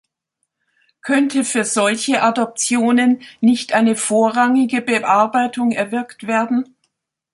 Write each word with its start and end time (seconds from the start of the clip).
Könnte 1.03 1.43
für 1.43 1.63
solche 1.63 2.23
Adoptionen 2.23 3.21
nicht 3.39 3.73
eine 3.73 3.95
vorrangige 3.95 4.81
Bearbeitung 4.81 5.73
erwirkt 5.73 6.25
werden? 6.25 6.75